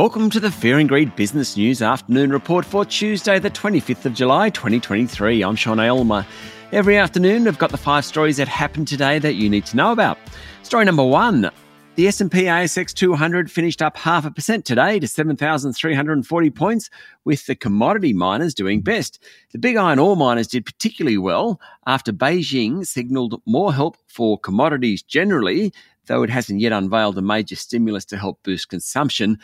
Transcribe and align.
Welcome 0.00 0.30
to 0.30 0.40
the 0.40 0.50
Fear 0.50 0.78
and 0.78 0.88
Greed 0.88 1.14
Business 1.14 1.58
News 1.58 1.82
Afternoon 1.82 2.30
Report 2.30 2.64
for 2.64 2.86
Tuesday, 2.86 3.38
the 3.38 3.50
25th 3.50 4.06
of 4.06 4.14
July, 4.14 4.48
2023. 4.48 5.42
I'm 5.42 5.56
Sean 5.56 5.78
Aylmer. 5.78 6.26
Every 6.72 6.96
afternoon, 6.96 7.46
I've 7.46 7.58
got 7.58 7.70
the 7.70 7.76
five 7.76 8.06
stories 8.06 8.38
that 8.38 8.48
happened 8.48 8.88
today 8.88 9.18
that 9.18 9.34
you 9.34 9.50
need 9.50 9.66
to 9.66 9.76
know 9.76 9.92
about. 9.92 10.16
Story 10.62 10.86
number 10.86 11.04
one. 11.04 11.50
The 11.96 12.08
S&P 12.08 12.44
ASX 12.44 12.94
200 12.94 13.50
finished 13.50 13.82
up 13.82 13.98
half 13.98 14.24
a 14.24 14.30
percent 14.30 14.64
today 14.64 14.98
to 15.00 15.06
7,340 15.06 16.50
points, 16.50 16.88
with 17.26 17.44
the 17.44 17.54
commodity 17.54 18.14
miners 18.14 18.54
doing 18.54 18.80
best. 18.80 19.22
The 19.52 19.58
big 19.58 19.76
iron 19.76 19.98
ore 19.98 20.16
miners 20.16 20.46
did 20.46 20.64
particularly 20.64 21.18
well 21.18 21.60
after 21.86 22.10
Beijing 22.10 22.86
signalled 22.86 23.42
more 23.44 23.74
help 23.74 23.98
for 24.06 24.38
commodities 24.38 25.02
generally, 25.02 25.74
though 26.06 26.22
it 26.22 26.30
hasn't 26.30 26.60
yet 26.60 26.72
unveiled 26.72 27.18
a 27.18 27.22
major 27.22 27.54
stimulus 27.54 28.06
to 28.06 28.16
help 28.16 28.42
boost 28.42 28.70
consumption. 28.70 29.38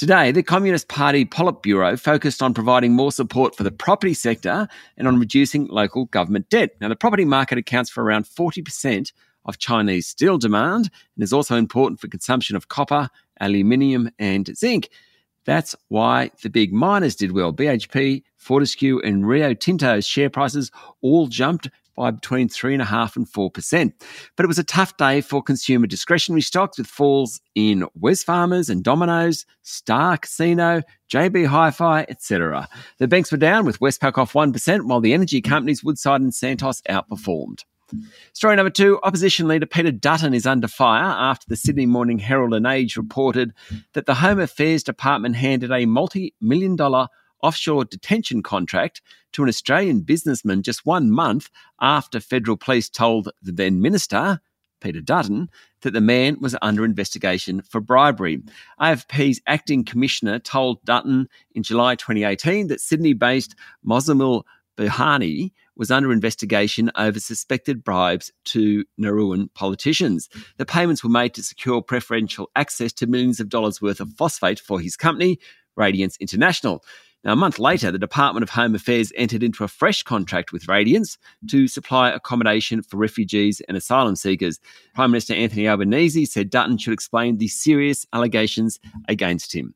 Today, 0.00 0.32
the 0.32 0.42
Communist 0.42 0.88
Party 0.88 1.26
Politburo 1.26 2.00
focused 2.00 2.40
on 2.40 2.54
providing 2.54 2.94
more 2.94 3.12
support 3.12 3.54
for 3.54 3.64
the 3.64 3.70
property 3.70 4.14
sector 4.14 4.66
and 4.96 5.06
on 5.06 5.20
reducing 5.20 5.66
local 5.66 6.06
government 6.06 6.48
debt. 6.48 6.70
Now, 6.80 6.88
the 6.88 6.96
property 6.96 7.26
market 7.26 7.58
accounts 7.58 7.90
for 7.90 8.02
around 8.02 8.24
40% 8.24 9.12
of 9.44 9.58
Chinese 9.58 10.06
steel 10.06 10.38
demand 10.38 10.88
and 11.14 11.22
is 11.22 11.34
also 11.34 11.54
important 11.56 12.00
for 12.00 12.08
consumption 12.08 12.56
of 12.56 12.68
copper, 12.68 13.10
aluminium, 13.42 14.08
and 14.18 14.56
zinc. 14.56 14.88
That's 15.44 15.76
why 15.88 16.30
the 16.42 16.48
big 16.48 16.72
miners 16.72 17.14
did 17.14 17.32
well. 17.32 17.52
BHP, 17.52 18.22
Fortescue, 18.38 19.00
and 19.00 19.28
Rio 19.28 19.52
Tinto's 19.52 20.06
share 20.06 20.30
prices 20.30 20.70
all 21.02 21.26
jumped 21.26 21.68
by 21.94 22.10
between 22.10 22.48
3.5 22.48 23.16
and 23.16 23.26
4%. 23.26 23.92
But 24.36 24.44
it 24.44 24.48
was 24.48 24.58
a 24.58 24.64
tough 24.64 24.96
day 24.96 25.20
for 25.20 25.42
consumer 25.42 25.86
discretionary 25.86 26.42
stocks 26.42 26.78
with 26.78 26.86
falls 26.86 27.40
in 27.54 27.86
Wesfarmers 28.00 28.70
and 28.70 28.82
Domino's, 28.82 29.46
Star 29.62 30.16
Casino, 30.18 30.82
JB 31.10 31.46
Hi-Fi, 31.46 32.06
etc. 32.08 32.68
The 32.98 33.08
banks 33.08 33.32
were 33.32 33.38
down 33.38 33.64
with 33.64 33.80
Westpac 33.80 34.18
off 34.18 34.32
1%, 34.32 34.84
while 34.84 35.00
the 35.00 35.14
energy 35.14 35.40
companies 35.40 35.84
Woodside 35.84 36.20
and 36.20 36.34
Santos 36.34 36.82
outperformed. 36.82 37.64
Story 38.32 38.56
number 38.56 38.70
two 38.70 39.00
Opposition 39.02 39.48
leader 39.48 39.66
Peter 39.66 39.90
Dutton 39.90 40.34
is 40.34 40.46
under 40.46 40.68
fire 40.68 41.02
after 41.04 41.46
the 41.48 41.56
Sydney 41.56 41.86
Morning 41.86 42.18
Herald 42.18 42.54
and 42.54 42.66
Age 42.66 42.96
reported 42.96 43.52
that 43.94 44.06
the 44.06 44.14
Home 44.14 44.38
Affairs 44.38 44.82
Department 44.82 45.36
handed 45.36 45.72
a 45.72 45.86
multi 45.86 46.34
million 46.40 46.76
dollar 46.76 47.08
offshore 47.42 47.84
detention 47.84 48.42
contract 48.42 49.00
to 49.32 49.42
an 49.42 49.48
Australian 49.48 50.00
businessman 50.00 50.62
just 50.62 50.86
one 50.86 51.10
month 51.10 51.50
after 51.80 52.20
federal 52.20 52.56
police 52.56 52.88
told 52.88 53.30
the 53.42 53.52
then 53.52 53.80
minister, 53.80 54.40
Peter 54.80 55.00
Dutton, 55.00 55.50
that 55.82 55.92
the 55.92 56.00
man 56.00 56.38
was 56.40 56.56
under 56.62 56.84
investigation 56.84 57.62
for 57.62 57.80
bribery. 57.80 58.42
AFP's 58.80 59.40
acting 59.46 59.84
commissioner 59.84 60.38
told 60.38 60.84
Dutton 60.84 61.28
in 61.54 61.62
July 61.62 61.94
2018 61.94 62.68
that 62.68 62.80
Sydney 62.80 63.12
based 63.12 63.54
Mozammil 63.86 64.44
Bhojani 64.76 65.52
was 65.76 65.90
under 65.90 66.12
investigation 66.12 66.90
over 66.96 67.20
suspected 67.20 67.84
bribes 67.84 68.32
to 68.44 68.84
Nauruan 68.98 69.52
politicians. 69.54 70.28
The 70.56 70.66
payments 70.66 71.04
were 71.04 71.10
made 71.10 71.34
to 71.34 71.42
secure 71.42 71.82
preferential 71.82 72.50
access 72.56 72.92
to 72.94 73.06
millions 73.06 73.40
of 73.40 73.48
dollars 73.48 73.80
worth 73.80 74.00
of 74.00 74.12
phosphate 74.16 74.60
for 74.60 74.80
his 74.80 74.96
company, 74.96 75.38
Radiance 75.76 76.16
International. 76.18 76.82
Now, 77.22 77.34
a 77.34 77.36
month 77.36 77.58
later, 77.58 77.90
the 77.90 77.98
Department 77.98 78.42
of 78.42 78.50
Home 78.50 78.74
Affairs 78.74 79.12
entered 79.14 79.42
into 79.42 79.62
a 79.62 79.68
fresh 79.68 80.02
contract 80.02 80.52
with 80.52 80.68
Radiance 80.68 81.18
to 81.50 81.68
supply 81.68 82.10
accommodation 82.10 82.82
for 82.82 82.96
refugees 82.96 83.60
and 83.68 83.76
asylum 83.76 84.16
seekers. 84.16 84.58
Prime 84.94 85.10
Minister 85.10 85.34
Anthony 85.34 85.68
Albanese 85.68 86.24
said 86.24 86.48
Dutton 86.48 86.78
should 86.78 86.94
explain 86.94 87.36
the 87.36 87.48
serious 87.48 88.06
allegations 88.14 88.80
against 89.06 89.54
him. 89.54 89.74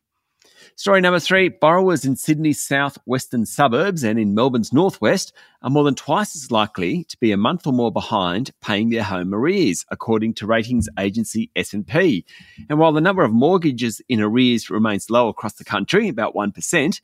Story 0.77 1.01
number 1.01 1.21
three 1.21 1.51
borrowers 1.51 2.05
in 2.05 2.17
Sydney's 2.17 2.61
southwestern 2.61 3.47
suburbs 3.47 4.03
and 4.03 4.19
in 4.19 4.35
Melbourne's 4.35 4.73
northwest 4.73 5.33
are 5.63 5.71
more 5.71 5.85
than 5.85 5.95
twice 5.95 6.35
as 6.35 6.51
likely 6.51 7.05
to 7.05 7.17
be 7.19 7.31
a 7.31 7.37
month 7.37 7.67
or 7.67 7.73
more 7.73 7.93
behind 7.93 8.51
paying 8.61 8.89
their 8.89 9.05
home 9.05 9.33
arrears, 9.33 9.85
according 9.91 10.35
to 10.35 10.47
ratings 10.47 10.89
agency 10.99 11.51
S&P. 11.55 12.25
And 12.69 12.79
while 12.79 12.93
the 12.93 13.01
number 13.01 13.23
of 13.23 13.33
mortgages 13.33 14.01
in 14.09 14.21
arrears 14.21 14.69
remains 14.69 15.11
low 15.11 15.29
across 15.29 15.55
the 15.55 15.65
country, 15.65 16.09
about 16.09 16.35
1%, 16.35 17.01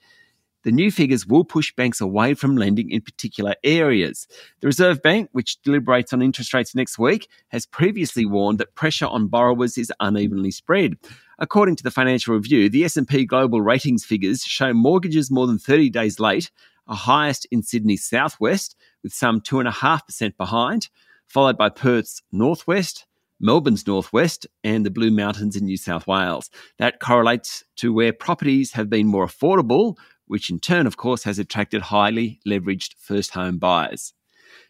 the 0.62 0.72
new 0.72 0.90
figures 0.90 1.26
will 1.26 1.44
push 1.44 1.74
banks 1.74 2.00
away 2.00 2.34
from 2.34 2.56
lending 2.56 2.90
in 2.90 3.00
particular 3.00 3.54
areas. 3.64 4.26
The 4.60 4.66
Reserve 4.66 5.02
Bank, 5.02 5.30
which 5.32 5.60
deliberates 5.62 6.12
on 6.12 6.22
interest 6.22 6.52
rates 6.52 6.74
next 6.74 6.98
week, 6.98 7.28
has 7.48 7.66
previously 7.66 8.26
warned 8.26 8.58
that 8.58 8.74
pressure 8.74 9.06
on 9.06 9.28
borrowers 9.28 9.78
is 9.78 9.92
unevenly 10.00 10.50
spread. 10.50 10.96
According 11.38 11.76
to 11.76 11.82
the 11.82 11.90
Financial 11.90 12.34
Review, 12.34 12.68
the 12.68 12.84
S&P 12.84 13.24
Global 13.24 13.62
ratings 13.62 14.04
figures 14.04 14.42
show 14.44 14.74
mortgages 14.74 15.30
more 15.30 15.46
than 15.46 15.58
30 15.58 15.88
days 15.88 16.20
late 16.20 16.50
are 16.86 16.96
highest 16.96 17.46
in 17.50 17.62
Sydney's 17.62 18.04
southwest, 18.04 18.76
with 19.02 19.14
some 19.14 19.40
2.5% 19.40 20.36
behind, 20.36 20.88
followed 21.26 21.56
by 21.56 21.70
Perth's 21.70 22.20
northwest, 22.32 23.06
Melbourne's 23.40 23.86
northwest, 23.86 24.46
and 24.62 24.84
the 24.84 24.90
Blue 24.90 25.10
Mountains 25.10 25.56
in 25.56 25.64
New 25.64 25.78
South 25.78 26.06
Wales. 26.06 26.50
That 26.78 27.00
correlates 27.00 27.64
to 27.76 27.92
where 27.92 28.12
properties 28.12 28.72
have 28.72 28.90
been 28.90 29.06
more 29.06 29.26
affordable, 29.26 29.96
which 30.30 30.48
in 30.48 30.60
turn, 30.60 30.86
of 30.86 30.96
course, 30.96 31.24
has 31.24 31.40
attracted 31.40 31.82
highly 31.82 32.38
leveraged 32.46 32.94
first 32.96 33.32
home 33.32 33.58
buyers. 33.58 34.14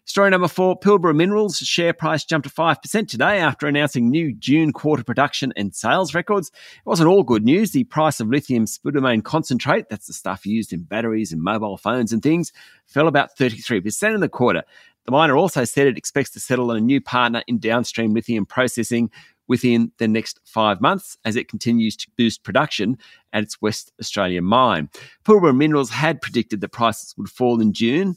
Story 0.07 0.31
number 0.31 0.49
four 0.49 0.81
Pilbara 0.81 1.15
Minerals 1.15 1.59
share 1.59 1.93
price 1.93 2.25
jumped 2.25 2.49
to 2.49 2.55
5% 2.55 3.07
today 3.07 3.39
after 3.39 3.67
announcing 3.67 4.09
new 4.09 4.33
June 4.33 4.73
quarter 4.73 5.05
production 5.05 5.53
and 5.57 5.75
sales 5.75 6.15
records. 6.15 6.49
It 6.49 6.87
wasn't 6.87 7.11
all 7.11 7.23
good 7.23 7.45
news. 7.45 7.73
The 7.73 7.85
price 7.85 8.21
of 8.21 8.29
lithium 8.29 8.65
spodumene 8.65 9.23
concentrate, 9.23 9.91
that's 9.91 10.07
the 10.07 10.15
stuff 10.15 10.47
used 10.47 10.73
in 10.73 10.85
batteries 10.85 11.31
and 11.31 11.43
mobile 11.43 11.77
phones 11.77 12.11
and 12.11 12.23
things, 12.23 12.53
fell 12.87 13.07
about 13.07 13.37
33% 13.37 14.15
in 14.15 14.21
the 14.21 14.31
quarter. 14.31 14.63
The 15.05 15.13
miner 15.13 15.37
also 15.37 15.65
said 15.65 15.87
it 15.87 15.99
expects 15.99 16.31
to 16.31 16.41
settle 16.41 16.71
on 16.71 16.79
a 16.79 16.81
new 16.81 17.03
partner 17.03 17.43
in 17.47 17.59
downstream 17.59 18.15
lithium 18.15 18.47
processing 18.47 19.11
within 19.51 19.91
the 19.99 20.07
next 20.07 20.39
five 20.45 20.81
months 20.81 21.19
as 21.25 21.35
it 21.35 21.49
continues 21.49 21.97
to 21.97 22.07
boost 22.17 22.45
production 22.45 22.97
at 23.33 23.43
its 23.43 23.61
West 23.61 23.91
Australian 24.01 24.45
mine. 24.45 24.89
Pilbara 25.25 25.55
Minerals 25.55 25.91
had 25.91 26.23
predicted 26.23 26.61
that 26.61 26.69
prices 26.69 27.17
would 27.19 27.29
fall 27.29 27.61
in 27.61 27.73
June 27.73 28.17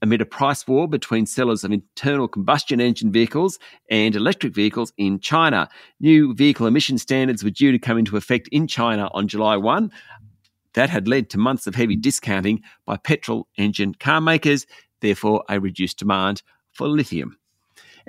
amid 0.00 0.22
a 0.22 0.24
price 0.24 0.66
war 0.66 0.88
between 0.88 1.26
sellers 1.26 1.64
of 1.64 1.70
internal 1.70 2.26
combustion 2.26 2.80
engine 2.80 3.12
vehicles 3.12 3.58
and 3.90 4.16
electric 4.16 4.54
vehicles 4.54 4.90
in 4.96 5.20
China. 5.20 5.68
New 6.00 6.32
vehicle 6.34 6.66
emission 6.66 6.96
standards 6.96 7.44
were 7.44 7.50
due 7.50 7.72
to 7.72 7.78
come 7.78 7.98
into 7.98 8.16
effect 8.16 8.48
in 8.48 8.66
China 8.66 9.10
on 9.12 9.28
July 9.28 9.58
1. 9.58 9.92
That 10.72 10.88
had 10.88 11.06
led 11.06 11.28
to 11.28 11.38
months 11.38 11.66
of 11.66 11.74
heavy 11.74 11.96
discounting 11.96 12.62
by 12.86 12.96
petrol 12.96 13.48
engine 13.58 13.92
car 13.92 14.22
makers, 14.22 14.66
therefore, 15.02 15.44
a 15.50 15.60
reduced 15.60 15.98
demand 15.98 16.42
for 16.72 16.88
lithium. 16.88 17.36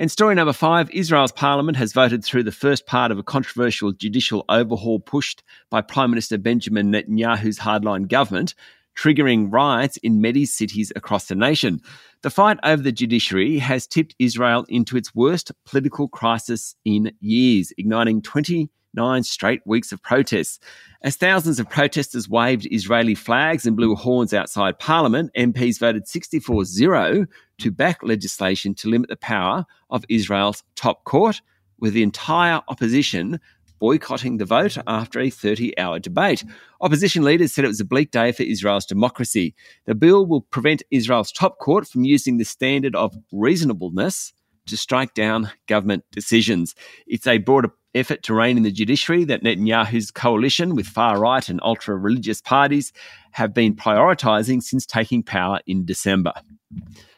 And 0.01 0.09
story 0.09 0.33
number 0.33 0.51
five 0.51 0.89
Israel's 0.89 1.31
parliament 1.31 1.77
has 1.77 1.93
voted 1.93 2.25
through 2.25 2.41
the 2.41 2.51
first 2.51 2.87
part 2.87 3.11
of 3.11 3.19
a 3.19 3.23
controversial 3.23 3.91
judicial 3.91 4.45
overhaul 4.49 4.99
pushed 4.99 5.43
by 5.69 5.81
Prime 5.81 6.09
Minister 6.09 6.39
Benjamin 6.39 6.91
Netanyahu's 6.91 7.59
hardline 7.59 8.07
government, 8.07 8.55
triggering 8.97 9.53
riots 9.53 9.97
in 9.97 10.19
many 10.19 10.43
cities 10.45 10.91
across 10.95 11.27
the 11.27 11.35
nation. 11.35 11.81
The 12.23 12.31
fight 12.31 12.57
over 12.63 12.81
the 12.81 12.91
judiciary 12.91 13.59
has 13.59 13.85
tipped 13.85 14.15
Israel 14.17 14.65
into 14.69 14.97
its 14.97 15.13
worst 15.13 15.51
political 15.67 16.07
crisis 16.07 16.75
in 16.83 17.11
years, 17.19 17.71
igniting 17.77 18.23
20 18.23 18.71
nine 18.93 19.23
straight 19.23 19.61
weeks 19.65 19.91
of 19.91 20.01
protests. 20.01 20.59
As 21.03 21.15
thousands 21.15 21.59
of 21.59 21.69
protesters 21.69 22.29
waved 22.29 22.67
Israeli 22.71 23.15
flags 23.15 23.65
and 23.65 23.75
blew 23.75 23.95
horns 23.95 24.33
outside 24.33 24.79
Parliament, 24.79 25.31
MPs 25.37 25.79
voted 25.79 26.07
64 26.07 26.65
0 26.65 27.25
to 27.59 27.71
back 27.71 28.03
legislation 28.03 28.75
to 28.75 28.89
limit 28.89 29.09
the 29.09 29.15
power 29.15 29.65
of 29.89 30.05
Israel's 30.09 30.63
top 30.75 31.03
court, 31.05 31.41
with 31.79 31.93
the 31.93 32.03
entire 32.03 32.61
opposition 32.67 33.39
boycotting 33.81 34.37
the 34.37 34.45
vote 34.45 34.77
after 34.85 35.19
a 35.19 35.31
30 35.31 35.77
hour 35.77 35.97
debate. 35.97 36.45
Opposition 36.81 37.23
leaders 37.23 37.51
said 37.51 37.65
it 37.65 37.69
was 37.69 37.79
a 37.79 37.85
bleak 37.85 38.11
day 38.11 38.31
for 38.31 38.43
Israel's 38.43 38.85
democracy. 38.85 39.55
The 39.87 39.95
bill 39.95 40.25
will 40.25 40.41
prevent 40.41 40.83
Israel's 40.91 41.31
top 41.31 41.57
court 41.57 41.87
from 41.87 42.03
using 42.03 42.37
the 42.37 42.45
standard 42.45 42.95
of 42.95 43.17
reasonableness 43.31 44.33
to 44.67 44.77
strike 44.77 45.15
down 45.15 45.51
government 45.67 46.03
decisions. 46.11 46.75
It's 47.07 47.25
a 47.25 47.39
broader 47.39 47.73
effort 47.93 48.23
to 48.23 48.33
rein 48.33 48.57
in 48.57 48.63
the 48.63 48.71
judiciary 48.71 49.23
that 49.25 49.43
Netanyahu's 49.43 50.11
coalition 50.11 50.75
with 50.75 50.87
far 50.87 51.19
right 51.19 51.47
and 51.47 51.59
ultra 51.63 51.95
religious 51.95 52.41
parties 52.41 52.93
have 53.31 53.53
been 53.53 53.75
prioritising 53.75 54.61
since 54.61 54.85
taking 54.85 55.23
power 55.23 55.59
in 55.67 55.85
December. 55.85 56.33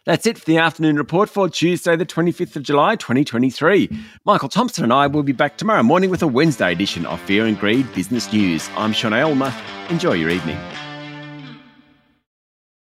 That's 0.06 0.28
it 0.28 0.38
for 0.38 0.46
the 0.46 0.58
afternoon 0.58 0.98
report 0.98 1.30
for 1.30 1.48
Tuesday, 1.48 1.96
the 1.96 2.06
25th 2.06 2.58
of 2.58 2.64
July, 2.64 2.98
2023. 2.98 3.90
Michael 4.26 4.50
Thompson 4.50 4.84
and 4.84 4.92
I 4.92 5.08
will 5.08 5.24
be 5.24 5.32
back 5.32 5.56
tomorrow 5.56 5.84
morning 5.84 6.10
with 6.10 6.22
a 6.22 6.28
Wednesday 6.28 6.74
edition 6.74 7.06
of 7.06 7.22
Fear 7.22 7.46
and 7.46 7.58
Greed 7.58 7.92
Business 7.94 8.32
News. 8.34 8.70
I'm 8.76 8.92
Sean 8.92 9.14
Aylmer. 9.14 9.54
Enjoy 9.90 10.14
your 10.14 10.30
evening. 10.30 10.58